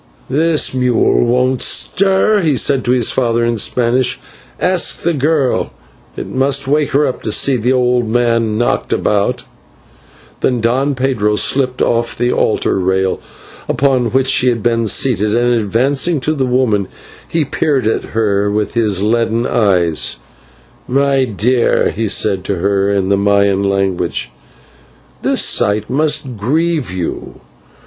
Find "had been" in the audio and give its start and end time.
14.47-14.87